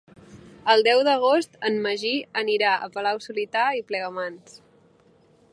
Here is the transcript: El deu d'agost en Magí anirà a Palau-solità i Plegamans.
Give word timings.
El 0.73 0.83
deu 0.87 1.01
d'agost 1.07 1.59
en 1.69 1.77
Magí 1.83 2.15
anirà 2.43 2.73
a 2.87 2.91
Palau-solità 2.97 3.69
i 3.83 3.87
Plegamans. 3.93 4.61